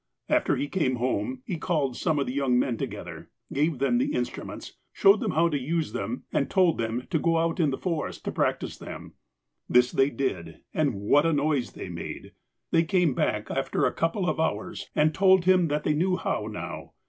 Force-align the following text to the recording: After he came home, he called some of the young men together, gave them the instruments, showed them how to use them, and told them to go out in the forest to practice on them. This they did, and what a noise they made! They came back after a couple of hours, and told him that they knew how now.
After 0.29 0.55
he 0.55 0.67
came 0.67 0.95
home, 0.95 1.43
he 1.45 1.57
called 1.59 1.95
some 1.95 2.17
of 2.17 2.25
the 2.25 2.33
young 2.33 2.57
men 2.57 2.75
together, 2.75 3.29
gave 3.53 3.77
them 3.77 3.99
the 3.99 4.13
instruments, 4.15 4.73
showed 4.91 5.19
them 5.19 5.33
how 5.33 5.47
to 5.47 5.59
use 5.59 5.93
them, 5.93 6.23
and 6.33 6.49
told 6.49 6.79
them 6.79 7.05
to 7.11 7.19
go 7.19 7.37
out 7.37 7.59
in 7.59 7.69
the 7.69 7.77
forest 7.77 8.25
to 8.25 8.31
practice 8.31 8.81
on 8.81 8.87
them. 8.87 9.13
This 9.69 9.91
they 9.91 10.09
did, 10.09 10.61
and 10.73 10.95
what 10.95 11.27
a 11.27 11.33
noise 11.33 11.73
they 11.73 11.87
made! 11.89 12.31
They 12.71 12.81
came 12.83 13.13
back 13.13 13.51
after 13.51 13.85
a 13.85 13.93
couple 13.93 14.27
of 14.27 14.39
hours, 14.39 14.89
and 14.95 15.13
told 15.13 15.45
him 15.45 15.67
that 15.67 15.83
they 15.83 15.93
knew 15.93 16.17
how 16.17 16.47
now. 16.47 16.93